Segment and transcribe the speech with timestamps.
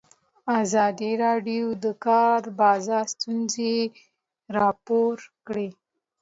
[0.61, 3.75] ازادي راډیو د د کار بازار ستونزې
[4.57, 5.15] راپور
[5.47, 5.69] کړي.